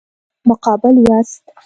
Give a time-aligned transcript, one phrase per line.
[0.49, 1.43] مقابل یاست.